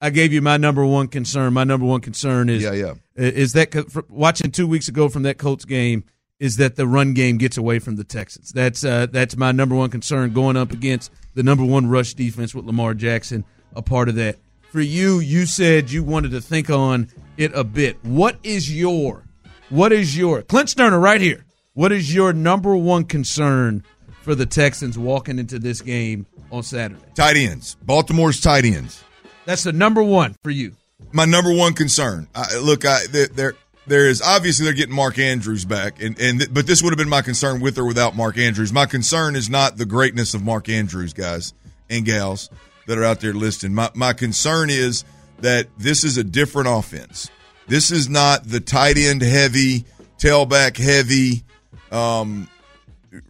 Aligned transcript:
I 0.00 0.10
gave 0.10 0.32
you 0.32 0.40
my 0.40 0.56
number 0.56 0.84
one 0.86 1.08
concern. 1.08 1.52
My 1.54 1.64
number 1.64 1.86
one 1.86 2.00
concern 2.00 2.48
is 2.48 2.62
Yeah, 2.62 2.72
yeah. 2.72 2.94
is 3.16 3.52
that 3.54 3.74
watching 4.08 4.50
two 4.50 4.66
weeks 4.66 4.88
ago 4.88 5.08
from 5.08 5.24
that 5.24 5.38
Colts 5.38 5.64
game 5.64 6.04
is 6.38 6.56
that 6.56 6.76
the 6.76 6.86
run 6.86 7.14
game 7.14 7.36
gets 7.36 7.56
away 7.56 7.80
from 7.80 7.96
the 7.96 8.04
Texans. 8.04 8.52
That's 8.52 8.84
uh, 8.84 9.06
that's 9.10 9.36
my 9.36 9.50
number 9.52 9.74
one 9.74 9.90
concern 9.90 10.32
going 10.32 10.56
up 10.56 10.72
against 10.72 11.10
the 11.34 11.42
number 11.42 11.64
one 11.64 11.88
rush 11.88 12.14
defense 12.14 12.54
with 12.54 12.64
Lamar 12.64 12.94
Jackson 12.94 13.44
a 13.74 13.82
part 13.82 14.08
of 14.08 14.14
that. 14.16 14.36
For 14.70 14.80
you, 14.80 15.18
you 15.18 15.46
said 15.46 15.90
you 15.90 16.04
wanted 16.04 16.30
to 16.32 16.40
think 16.40 16.70
on 16.70 17.08
it 17.36 17.52
a 17.54 17.64
bit. 17.64 17.96
What 18.04 18.38
is 18.42 18.72
your 18.74 19.24
what 19.70 19.92
is 19.92 20.16
your 20.16 20.42
Clint 20.42 20.68
Sterner 20.70 20.98
right 21.00 21.20
here? 21.20 21.44
What 21.74 21.92
is 21.92 22.14
your 22.14 22.32
number 22.32 22.76
one 22.76 23.04
concern 23.04 23.84
for 24.22 24.34
the 24.34 24.46
Texans 24.46 24.98
walking 24.98 25.38
into 25.38 25.58
this 25.58 25.80
game 25.80 26.26
on 26.50 26.62
Saturday? 26.62 27.00
Tight 27.14 27.36
ends. 27.36 27.76
Baltimore's 27.82 28.40
tight 28.40 28.64
ends. 28.64 29.02
That's 29.48 29.64
the 29.64 29.72
number 29.72 30.02
one 30.02 30.36
for 30.42 30.50
you. 30.50 30.74
My 31.10 31.24
number 31.24 31.50
one 31.50 31.72
concern. 31.72 32.28
I, 32.34 32.58
look, 32.58 32.84
I 32.84 33.06
there 33.06 33.54
there 33.86 34.06
is 34.06 34.20
obviously 34.20 34.66
they're 34.66 34.74
getting 34.74 34.94
Mark 34.94 35.18
Andrews 35.18 35.64
back, 35.64 36.02
and 36.02 36.20
and 36.20 36.52
but 36.52 36.66
this 36.66 36.82
would 36.82 36.90
have 36.90 36.98
been 36.98 37.08
my 37.08 37.22
concern 37.22 37.62
with 37.62 37.78
or 37.78 37.86
without 37.86 38.14
Mark 38.14 38.36
Andrews. 38.36 38.74
My 38.74 38.84
concern 38.84 39.36
is 39.36 39.48
not 39.48 39.78
the 39.78 39.86
greatness 39.86 40.34
of 40.34 40.42
Mark 40.42 40.68
Andrews, 40.68 41.14
guys 41.14 41.54
and 41.88 42.04
gals 42.04 42.50
that 42.88 42.98
are 42.98 43.04
out 43.04 43.20
there 43.22 43.32
listening. 43.32 43.74
My 43.74 43.90
my 43.94 44.12
concern 44.12 44.68
is 44.68 45.06
that 45.38 45.68
this 45.78 46.04
is 46.04 46.18
a 46.18 46.24
different 46.24 46.68
offense. 46.68 47.30
This 47.68 47.90
is 47.90 48.06
not 48.06 48.44
the 48.44 48.60
tight 48.60 48.98
end 48.98 49.22
heavy, 49.22 49.86
tailback 50.18 50.76
heavy, 50.76 51.42
um, 51.90 52.50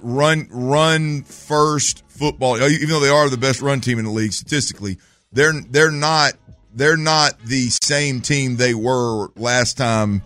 run 0.00 0.48
run 0.50 1.22
first 1.22 2.02
football. 2.08 2.60
Even 2.60 2.88
though 2.88 2.98
they 2.98 3.08
are 3.08 3.30
the 3.30 3.36
best 3.36 3.62
run 3.62 3.80
team 3.80 4.00
in 4.00 4.04
the 4.04 4.10
league 4.10 4.32
statistically, 4.32 4.98
they're 5.32 5.52
they're 5.70 5.90
not 5.90 6.34
they're 6.74 6.96
not 6.96 7.38
the 7.40 7.68
same 7.82 8.20
team 8.20 8.56
they 8.56 8.74
were 8.74 9.28
last 9.36 9.76
time 9.76 10.22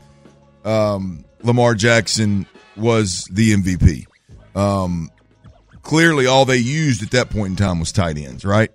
um, 0.64 1.25
Lamar 1.42 1.75
Jackson 1.75 2.47
was 2.77 3.25
the 3.30 3.53
MVP. 3.55 4.07
Um, 4.57 5.11
clearly, 5.83 6.27
all 6.27 6.45
they 6.45 6.58
used 6.58 7.02
at 7.02 7.11
that 7.12 7.30
point 7.30 7.51
in 7.51 7.57
time 7.57 7.80
was 7.80 7.92
tight 7.92 8.18
ends, 8.18 8.45
right? 8.45 8.70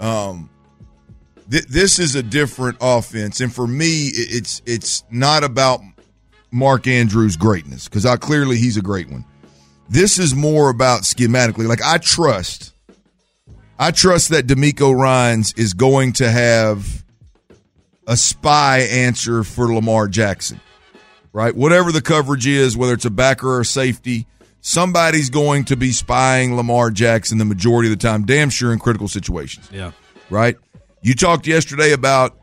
Um, 0.00 0.50
th- 1.50 1.66
this 1.66 1.98
is 1.98 2.14
a 2.14 2.22
different 2.22 2.78
offense, 2.80 3.40
and 3.40 3.52
for 3.52 3.66
me, 3.66 4.08
it's 4.12 4.62
it's 4.66 5.04
not 5.10 5.44
about 5.44 5.80
Mark 6.50 6.86
Andrews' 6.86 7.36
greatness 7.36 7.88
because 7.88 8.06
I 8.06 8.16
clearly 8.16 8.56
he's 8.56 8.76
a 8.76 8.82
great 8.82 9.08
one. 9.08 9.24
This 9.88 10.18
is 10.18 10.34
more 10.34 10.70
about 10.70 11.02
schematically. 11.02 11.66
Like 11.66 11.82
I 11.82 11.98
trust, 11.98 12.74
I 13.78 13.90
trust 13.92 14.30
that 14.30 14.46
DeMeco 14.46 14.94
Ryans 14.94 15.52
is 15.54 15.72
going 15.74 16.14
to 16.14 16.30
have 16.30 17.04
a 18.06 18.16
spy 18.16 18.78
answer 18.80 19.44
for 19.44 19.72
Lamar 19.72 20.08
Jackson, 20.08 20.60
right? 21.32 21.54
Whatever 21.54 21.92
the 21.92 22.02
coverage 22.02 22.46
is, 22.46 22.76
whether 22.76 22.94
it's 22.94 23.04
a 23.04 23.10
backer 23.10 23.48
or 23.48 23.60
a 23.60 23.64
safety, 23.64 24.26
somebody's 24.60 25.30
going 25.30 25.64
to 25.66 25.76
be 25.76 25.92
spying 25.92 26.56
Lamar 26.56 26.90
Jackson 26.90 27.38
the 27.38 27.44
majority 27.44 27.92
of 27.92 27.98
the 27.98 28.02
time, 28.02 28.24
damn 28.24 28.50
sure 28.50 28.72
in 28.72 28.78
critical 28.78 29.08
situations. 29.08 29.68
Yeah. 29.70 29.92
Right? 30.30 30.56
You 31.02 31.14
talked 31.14 31.46
yesterday 31.46 31.92
about 31.92 32.36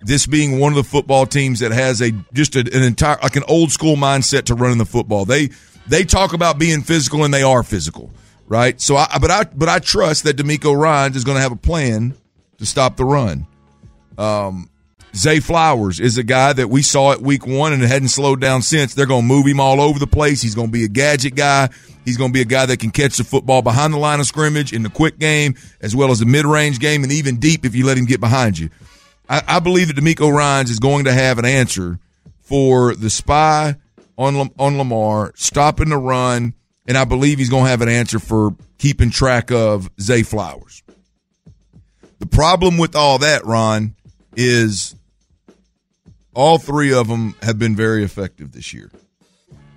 this 0.00 0.26
being 0.26 0.58
one 0.58 0.72
of 0.72 0.76
the 0.76 0.84
football 0.84 1.26
teams 1.26 1.60
that 1.60 1.72
has 1.72 2.02
a 2.02 2.12
just 2.32 2.56
a, 2.56 2.60
an 2.60 2.82
entire 2.82 3.18
like 3.22 3.36
an 3.36 3.44
old 3.48 3.72
school 3.72 3.96
mindset 3.96 4.44
to 4.44 4.54
running 4.54 4.78
the 4.78 4.84
football. 4.84 5.24
They 5.24 5.50
they 5.86 6.04
talk 6.04 6.32
about 6.32 6.58
being 6.58 6.82
physical 6.82 7.24
and 7.24 7.32
they 7.32 7.42
are 7.42 7.62
physical, 7.62 8.10
right? 8.48 8.80
So 8.80 8.96
I 8.96 9.18
but 9.20 9.30
I 9.30 9.44
but 9.44 9.68
I 9.68 9.78
trust 9.78 10.24
that 10.24 10.36
DeMeco 10.36 10.76
Ryans 10.76 11.16
is 11.16 11.24
going 11.24 11.36
to 11.36 11.42
have 11.42 11.52
a 11.52 11.56
plan 11.56 12.14
to 12.58 12.66
stop 12.66 12.96
the 12.96 13.04
run. 13.04 13.46
Um 14.18 14.70
Zay 15.14 15.38
Flowers 15.38 16.00
is 16.00 16.18
a 16.18 16.24
guy 16.24 16.52
that 16.52 16.68
we 16.68 16.82
saw 16.82 17.12
at 17.12 17.20
week 17.20 17.46
one 17.46 17.72
and 17.72 17.82
it 17.82 17.86
hadn't 17.86 18.08
slowed 18.08 18.40
down 18.40 18.62
since. 18.62 18.94
They're 18.94 19.06
going 19.06 19.22
to 19.22 19.26
move 19.26 19.46
him 19.46 19.60
all 19.60 19.80
over 19.80 19.98
the 19.98 20.08
place. 20.08 20.42
He's 20.42 20.56
going 20.56 20.68
to 20.68 20.72
be 20.72 20.84
a 20.84 20.88
gadget 20.88 21.36
guy. 21.36 21.68
He's 22.04 22.16
going 22.16 22.30
to 22.30 22.34
be 22.34 22.40
a 22.40 22.46
guy 22.46 22.66
that 22.66 22.80
can 22.80 22.90
catch 22.90 23.16
the 23.16 23.24
football 23.24 23.62
behind 23.62 23.94
the 23.94 23.98
line 23.98 24.18
of 24.18 24.26
scrimmage 24.26 24.72
in 24.72 24.82
the 24.82 24.90
quick 24.90 25.18
game, 25.18 25.54
as 25.80 25.94
well 25.94 26.10
as 26.10 26.18
the 26.18 26.26
mid 26.26 26.44
range 26.44 26.80
game, 26.80 27.04
and 27.04 27.12
even 27.12 27.36
deep 27.36 27.64
if 27.64 27.76
you 27.76 27.86
let 27.86 27.96
him 27.96 28.06
get 28.06 28.20
behind 28.20 28.58
you. 28.58 28.70
I, 29.28 29.42
I 29.46 29.60
believe 29.60 29.86
that 29.86 29.96
DeMeco 29.96 30.32
Ryans 30.32 30.70
is 30.70 30.80
going 30.80 31.04
to 31.04 31.12
have 31.12 31.38
an 31.38 31.44
answer 31.44 31.98
for 32.40 32.94
the 32.94 33.08
spy 33.08 33.76
on, 34.18 34.50
on 34.58 34.78
Lamar, 34.78 35.32
stopping 35.36 35.90
the 35.90 35.96
run, 35.96 36.54
and 36.86 36.96
I 36.96 37.04
believe 37.04 37.38
he's 37.38 37.50
going 37.50 37.64
to 37.64 37.70
have 37.70 37.82
an 37.82 37.88
answer 37.88 38.18
for 38.18 38.54
keeping 38.78 39.10
track 39.10 39.50
of 39.50 39.90
Zay 40.00 40.22
Flowers. 40.22 40.82
The 42.18 42.26
problem 42.26 42.78
with 42.78 42.96
all 42.96 43.18
that, 43.18 43.44
Ron, 43.44 43.94
is 44.36 44.94
all 46.34 46.58
three 46.58 46.92
of 46.92 47.08
them 47.08 47.34
have 47.42 47.58
been 47.58 47.76
very 47.76 48.04
effective 48.04 48.52
this 48.52 48.72
year. 48.72 48.90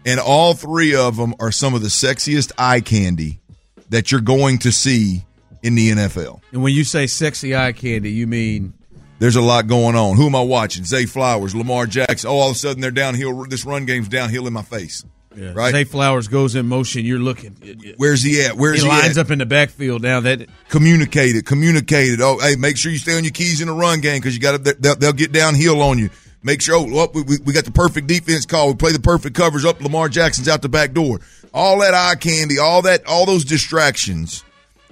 And 0.06 0.20
all 0.20 0.54
three 0.54 0.96
of 0.96 1.18
them 1.18 1.36
are 1.40 1.52
some 1.52 1.74
of 1.74 1.82
the 1.82 1.90
sexiest 1.90 2.54
eye 2.58 2.80
candy 2.80 3.42
that 3.90 4.12
you're 4.12 4.22
going 4.22 4.60
to 4.60 4.72
see 4.72 5.26
in 5.62 5.76
the 5.76 5.92
NFL. 5.92 6.42
And 6.52 6.64
when 6.64 6.74
you 6.74 6.84
say 6.84 7.08
sexy 7.08 7.56
eye 7.56 7.74
candy, 7.74 8.12
you 8.12 8.28
mean 8.28 8.74
there's 9.20 9.36
a 9.36 9.42
lot 9.42 9.68
going 9.68 9.96
on. 9.96 10.16
Who 10.16 10.28
am 10.28 10.36
I 10.36 10.42
watching? 10.42 10.86
Zay 10.86 11.06
Flowers, 11.06 11.56
Lamar 11.56 11.88
Jackson. 11.88 12.30
Oh, 12.30 12.36
all 12.36 12.50
of 12.52 12.56
a 12.56 12.60
sudden 12.60 12.82
they're 12.82 12.92
downhill. 12.92 13.46
This 13.46 13.66
run 13.66 13.86
game's 13.86 14.08
downhill 14.08 14.48
in 14.48 14.54
my 14.54 14.62
face. 14.62 15.04
Yeah. 15.38 15.52
Right? 15.54 15.72
Zay 15.72 15.84
Flowers 15.84 16.28
goes 16.28 16.56
in 16.56 16.66
motion. 16.66 17.06
You're 17.06 17.20
looking. 17.20 17.56
Where's 17.98 18.24
he 18.24 18.44
at? 18.44 18.58
Where's 18.58 18.82
he, 18.82 18.88
he 18.88 18.90
lines 18.90 19.20
at? 19.20 19.26
up 19.26 19.32
in 19.32 19.38
the 19.38 19.46
backfield 19.46 20.02
now. 20.02 20.20
That 20.20 20.48
communicated, 20.68 21.46
communicated. 21.46 22.22
Oh, 22.22 22.40
hey, 22.40 22.56
make 22.56 22.76
sure 22.76 22.92
you 22.92 22.98
stay 22.98 23.16
on 23.16 23.24
your 23.24 23.32
keys 23.32 23.62
in 23.62 23.68
the 23.68 23.74
run 23.74 24.02
game 24.02 24.18
because 24.20 24.34
you 24.34 24.42
got 24.42 24.64
to. 24.64 24.74
They'll, 24.74 24.96
they'll, 24.96 25.14
get 25.14 25.32
downhill 25.32 25.82
on 25.84 26.00
you. 26.00 26.10
Make 26.42 26.62
sure. 26.64 26.78
Oh, 26.78 26.88
well, 26.92 27.12
we, 27.14 27.38
we 27.46 27.54
got 27.54 27.66
the 27.66 27.72
perfect 27.72 28.08
defense 28.08 28.48
call. 28.48 28.70
We 28.70 28.76
play 28.76 28.94
the 28.94 29.00
perfect 29.00 29.36
covers 29.36 29.64
up. 29.64 29.80
Lamar 29.80 30.10
Jackson's 30.10 30.48
out 30.48 30.64
the 30.64 30.70
back 30.70 30.94
door. 30.94 31.20
All 31.54 31.82
that 31.82 31.94
eye 31.94 32.16
candy, 32.16 32.58
all 32.58 32.82
that, 32.84 33.06
all 33.06 33.28
those 33.28 33.46
distractions. 33.46 34.44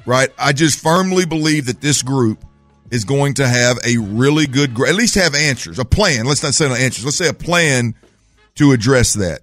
Right. 0.05 0.29
I 0.37 0.53
just 0.53 0.79
firmly 0.79 1.25
believe 1.25 1.65
that 1.65 1.81
this 1.81 2.03
group 2.03 2.45
is 2.91 3.03
going 3.03 3.33
to 3.35 3.47
have 3.47 3.79
a 3.83 3.97
really 3.97 4.45
good, 4.45 4.79
at 4.87 4.93
least 4.93 5.15
have 5.15 5.33
answers, 5.33 5.79
a 5.79 5.85
plan. 5.85 6.25
Let's 6.25 6.43
not 6.43 6.53
say 6.53 6.69
no 6.69 6.75
answers. 6.75 7.03
Let's 7.03 7.17
say 7.17 7.27
a 7.27 7.33
plan 7.33 7.95
to 8.55 8.71
address 8.71 9.13
that. 9.13 9.41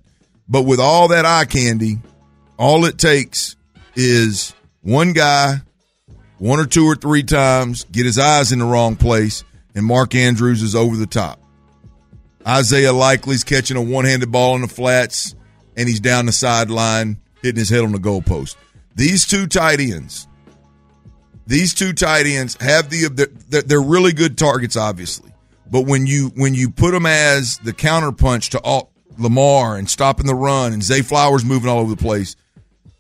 But 0.53 0.67
with 0.67 0.81
all 0.81 1.09
that 1.09 1.25
eye 1.25 1.47
candy, 1.47 1.99
all 2.59 2.85
it 2.85 2.99
takes 2.99 3.57
is 3.97 4.53
one 4.83 5.15
guy, 5.15 5.63
one 6.37 6.61
or 6.61 6.67
two 6.67 6.85
or 6.85 6.95
three 6.95 7.23
times, 7.23 7.85
get 7.85 8.05
his 8.05 8.19
eyes 8.19 8.53
in 8.53 8.59
the 8.59 8.67
wrong 8.67 8.95
place, 8.95 9.45
and 9.75 9.87
Mark 9.87 10.15
Andrews 10.15 10.61
is 10.61 10.75
over 10.75 10.95
the 10.95 11.07
top. 11.07 11.41
Isaiah 12.47 12.93
Likely's 12.93 13.45
catching 13.45 13.79
a 13.79 13.83
one 13.83 14.05
handed 14.05 14.31
ball 14.31 14.55
in 14.55 14.61
the 14.61 14.69
flats, 14.69 15.35
and 15.75 15.89
he's 15.89 16.01
down 16.01 16.27
the 16.27 16.33
sideline, 16.33 17.19
hitting 17.41 17.59
his 17.59 17.71
head 17.71 17.83
on 17.83 17.93
the 17.93 17.99
goalpost. 17.99 18.57
These 18.95 19.27
two 19.27 19.47
tight 19.47 19.81
ends, 19.81 20.29
these 21.47 21.73
two 21.73 21.95
tight 21.95 22.27
ends 22.27 22.59
have 22.61 22.91
the 22.91 23.09
they're, 23.49 23.63
they're 23.63 23.81
really 23.81 24.13
good 24.13 24.37
targets, 24.37 24.77
obviously. 24.77 25.33
But 25.71 25.87
when 25.87 26.07
you 26.07 26.31
when 26.37 26.53
you 26.53 26.69
put 26.69 26.91
them 26.91 27.07
as 27.07 27.57
the 27.59 27.73
counterpunch 27.73 28.51
to 28.51 28.61
all, 28.61 28.92
Lamar 29.19 29.77
and 29.77 29.89
stopping 29.89 30.27
the 30.27 30.35
run 30.35 30.73
and 30.73 30.83
Zay 30.83 31.03
Flowers 31.03 31.45
moving 31.45 31.69
all 31.69 31.79
over 31.81 31.91
the 31.95 32.03
place, 32.03 32.37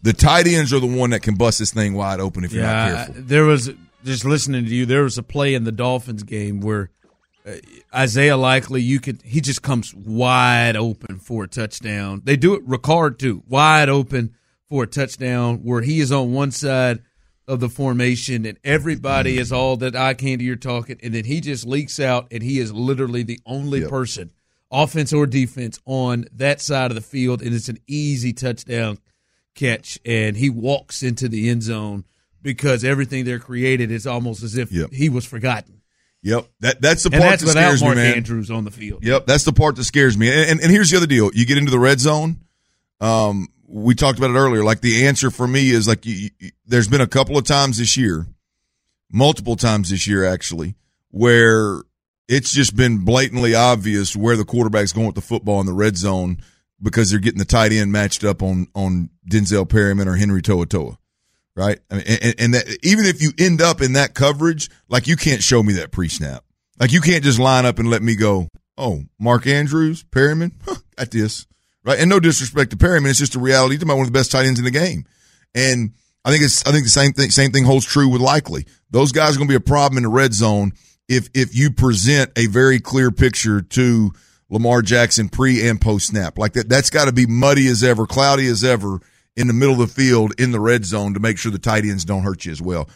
the 0.02 0.12
tight 0.12 0.46
ends 0.46 0.72
are 0.72 0.80
the 0.80 0.86
one 0.86 1.10
that 1.10 1.20
can 1.22 1.34
bust 1.36 1.58
this 1.58 1.72
thing 1.72 1.94
wide 1.94 2.20
open 2.20 2.44
if 2.44 2.52
you're 2.52 2.62
yeah, 2.64 2.72
not 2.88 3.06
careful. 3.06 3.14
There 3.24 3.44
was 3.44 3.70
just 4.04 4.24
listening 4.24 4.64
to 4.64 4.70
you, 4.74 4.84
there 4.86 5.04
was 5.04 5.16
a 5.18 5.22
play 5.22 5.54
in 5.54 5.64
the 5.64 5.72
Dolphins 5.72 6.22
game 6.24 6.60
where 6.60 6.90
uh, 7.46 7.52
Isaiah 7.94 8.36
Likely, 8.36 8.82
you 8.82 9.00
could 9.00 9.22
he 9.22 9.40
just 9.40 9.62
comes 9.62 9.94
wide 9.94 10.76
open 10.76 11.18
for 11.18 11.44
a 11.44 11.48
touchdown. 11.48 12.22
They 12.24 12.36
do 12.36 12.54
it 12.54 12.66
Ricard 12.66 13.18
too, 13.18 13.42
wide 13.48 13.88
open 13.88 14.34
for 14.68 14.84
a 14.84 14.86
touchdown 14.86 15.58
where 15.58 15.82
he 15.82 16.00
is 16.00 16.10
on 16.12 16.32
one 16.32 16.50
side 16.50 17.00
of 17.48 17.58
the 17.60 17.68
formation 17.68 18.46
and 18.46 18.56
everybody 18.62 19.36
is 19.38 19.52
all 19.52 19.76
that 19.76 19.96
eye 19.96 20.14
candy 20.14 20.44
you're 20.44 20.54
talking, 20.56 20.98
and 21.02 21.12
then 21.12 21.24
he 21.24 21.40
just 21.40 21.66
leaks 21.66 21.98
out 22.00 22.28
and 22.30 22.42
he 22.42 22.58
is 22.60 22.72
literally 22.72 23.22
the 23.24 23.40
only 23.44 23.80
Yep. 23.80 23.90
person, 23.90 24.30
offense 24.72 25.12
or 25.12 25.26
defense, 25.26 25.78
on 25.84 26.24
that 26.32 26.60
side 26.60 26.90
of 26.90 26.94
the 26.94 27.00
field, 27.02 27.42
and 27.42 27.54
it's 27.54 27.68
an 27.68 27.78
easy 27.86 28.32
touchdown 28.32 28.98
catch, 29.54 29.98
and 30.04 30.36
he 30.36 30.48
walks 30.50 31.02
into 31.02 31.28
the 31.28 31.50
end 31.50 31.62
zone 31.62 32.04
because 32.40 32.82
everything 32.84 33.24
they're 33.24 33.38
created 33.38 33.90
is 33.90 34.06
almost 34.06 34.42
as 34.42 34.56
if 34.56 34.72
Yep. 34.72 34.90
he 34.92 35.08
was 35.08 35.24
forgotten. 35.24 35.82
Yep, 36.24 36.46
that 36.60 36.80
that's 36.80 37.02
the 37.02 37.10
part 37.10 37.22
that's 37.22 37.42
that 37.44 37.50
scares 37.50 37.82
Mark 37.82 37.96
me, 37.96 38.02
man. 38.02 38.14
Andrews 38.14 38.50
on 38.50 38.64
the 38.64 38.70
field. 38.70 39.04
Yep, 39.04 39.26
that's 39.26 39.44
the 39.44 39.52
part 39.52 39.74
that 39.76 39.84
scares 39.84 40.16
me. 40.16 40.28
And, 40.30 40.50
and 40.52 40.60
and 40.60 40.70
here's 40.70 40.90
the 40.90 40.96
other 40.96 41.06
deal: 41.06 41.30
you 41.34 41.44
get 41.46 41.58
into 41.58 41.70
the 41.72 41.80
red 41.80 41.98
zone. 42.00 42.36
Um, 43.00 43.48
we 43.66 43.96
talked 43.96 44.18
about 44.18 44.30
it 44.30 44.34
earlier. 44.38 44.62
Like 44.62 44.80
the 44.82 45.06
answer 45.06 45.30
for 45.32 45.48
me 45.48 45.70
is 45.70 45.88
like 45.88 46.06
you, 46.06 46.30
you, 46.38 46.50
there's 46.64 46.86
been 46.86 47.00
a 47.00 47.08
couple 47.08 47.36
of 47.36 47.44
times 47.44 47.78
this 47.78 47.96
year, 47.96 48.26
multiple 49.10 49.56
times 49.56 49.90
this 49.90 50.06
year 50.06 50.24
actually, 50.24 50.76
where 51.10 51.82
it's 52.32 52.50
just 52.50 52.74
been 52.76 53.04
blatantly 53.04 53.54
obvious 53.54 54.16
where 54.16 54.36
the 54.36 54.44
quarterback's 54.44 54.92
going 54.92 55.06
with 55.06 55.16
the 55.16 55.20
football 55.20 55.60
in 55.60 55.66
the 55.66 55.72
red 55.72 55.96
zone 55.96 56.38
because 56.80 57.10
they're 57.10 57.20
getting 57.20 57.38
the 57.38 57.44
tight 57.44 57.72
end 57.72 57.92
matched 57.92 58.24
up 58.24 58.42
on 58.42 58.66
on 58.74 59.10
Denzel 59.28 59.68
Perryman 59.68 60.08
or 60.08 60.16
Henry 60.16 60.42
To'oTo'o 60.42 60.96
right? 61.54 61.78
I 61.90 61.94
mean, 61.94 62.04
and, 62.08 62.34
and 62.38 62.54
that 62.54 62.78
even 62.82 63.04
if 63.04 63.22
you 63.22 63.32
end 63.38 63.60
up 63.60 63.80
in 63.80 63.94
that 63.94 64.14
coverage, 64.14 64.70
like 64.88 65.06
you 65.06 65.16
can't 65.16 65.42
show 65.42 65.62
me 65.62 65.74
that 65.74 65.92
pre-snap. 65.92 66.44
Like 66.80 66.92
you 66.92 67.00
can't 67.00 67.22
just 67.22 67.38
line 67.38 67.66
up 67.66 67.78
and 67.78 67.90
let 67.90 68.02
me 68.02 68.16
go. 68.16 68.48
Oh, 68.78 69.02
Mark 69.18 69.46
Andrews, 69.46 70.02
Perryman, 70.04 70.52
huh, 70.64 70.76
got 70.96 71.10
this, 71.10 71.46
right? 71.84 71.98
And 71.98 72.08
no 72.08 72.18
disrespect 72.20 72.70
to 72.70 72.76
Perryman, 72.76 73.10
it's 73.10 73.18
just 73.18 73.34
a 73.34 73.38
reality. 73.38 73.74
He's 73.74 73.82
about 73.82 73.96
one 73.96 74.06
of 74.06 74.12
the 74.12 74.18
best 74.18 74.32
tight 74.32 74.46
ends 74.46 74.58
in 74.58 74.64
the 74.64 74.70
game, 74.70 75.04
and 75.54 75.92
I 76.24 76.30
think 76.30 76.42
it's 76.42 76.66
I 76.66 76.72
think 76.72 76.84
the 76.84 76.90
same 76.90 77.12
thing 77.12 77.30
same 77.30 77.52
thing 77.52 77.64
holds 77.64 77.84
true 77.84 78.08
with 78.08 78.22
likely. 78.22 78.66
Those 78.90 79.12
guys 79.12 79.36
are 79.36 79.38
going 79.38 79.48
to 79.48 79.52
be 79.52 79.56
a 79.56 79.60
problem 79.60 79.98
in 79.98 80.04
the 80.04 80.08
red 80.08 80.32
zone 80.32 80.72
if 81.12 81.28
if 81.34 81.54
you 81.54 81.70
present 81.70 82.32
a 82.36 82.46
very 82.46 82.80
clear 82.80 83.10
picture 83.10 83.60
to 83.60 84.12
Lamar 84.48 84.82
Jackson 84.82 85.28
pre 85.28 85.66
and 85.68 85.80
post 85.80 86.06
snap 86.08 86.38
like 86.38 86.54
that. 86.54 86.68
That's 86.68 86.90
got 86.90 87.04
to 87.06 87.12
be 87.12 87.26
muddy 87.26 87.68
as 87.68 87.82
ever, 87.84 88.06
cloudy 88.06 88.46
as 88.46 88.64
ever 88.64 89.00
in 89.36 89.46
the 89.46 89.52
middle 89.54 89.80
of 89.80 89.80
the 89.80 89.86
field 90.02 90.32
in 90.38 90.52
the 90.52 90.60
red 90.60 90.84
zone 90.84 91.14
to 91.14 91.20
make 91.20 91.38
sure 91.38 91.50
the 91.52 91.58
tight 91.58 91.84
ends 91.84 92.04
don't 92.04 92.22
hurt 92.22 92.44
you 92.44 92.52
as 92.52 92.60
well. 92.62 92.88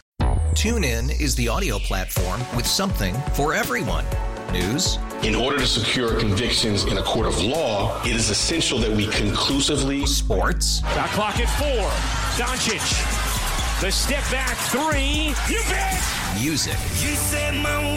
TuneIn 0.53 1.19
is 1.21 1.35
the 1.35 1.47
audio 1.47 1.77
platform 1.79 2.41
with 2.55 2.65
something 2.65 3.15
for 3.33 3.53
everyone. 3.53 4.05
News, 4.51 4.97
In 5.23 5.35
order 5.35 5.57
to 5.57 5.67
secure 5.67 6.17
convictions 6.19 6.85
in 6.85 6.97
a 6.97 7.03
court 7.03 7.27
of 7.27 7.39
law, 7.41 8.01
it 8.03 8.15
is 8.15 8.29
essential 8.29 8.79
that 8.79 8.89
we 8.91 9.07
conclusively 9.07 10.05
sports, 10.05 10.79
Shot 10.79 11.09
clock 11.09 11.39
at 11.39 11.49
four. 11.59 11.89
Doncic. 12.39 13.81
The 13.81 13.91
step 13.91 14.23
back 14.31 14.55
three. 14.71 15.33
You 15.53 15.61
bet. 15.69 16.01
music, 16.41 16.73
You 17.03 17.13
set 17.15 17.53
my 17.55 17.96